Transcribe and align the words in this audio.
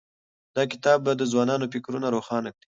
دا 0.55 0.63
کتاب 0.71 0.97
به 1.05 1.11
د 1.17 1.21
ځوانانو 1.31 1.65
فکرونه 1.73 2.07
روښانه 2.15 2.49
کړي. 2.55 2.67